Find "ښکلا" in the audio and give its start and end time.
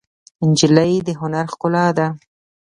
1.53-1.87